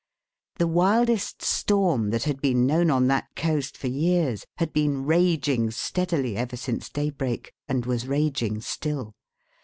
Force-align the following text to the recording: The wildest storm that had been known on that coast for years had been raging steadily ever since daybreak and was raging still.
The 0.55 0.65
wildest 0.65 1.43
storm 1.43 2.09
that 2.09 2.23
had 2.23 2.41
been 2.41 2.65
known 2.65 2.89
on 2.89 3.05
that 3.09 3.35
coast 3.35 3.77
for 3.77 3.85
years 3.85 4.47
had 4.57 4.73
been 4.73 5.05
raging 5.05 5.69
steadily 5.69 6.35
ever 6.35 6.57
since 6.57 6.89
daybreak 6.89 7.53
and 7.69 7.85
was 7.85 8.07
raging 8.07 8.61
still. 8.61 9.13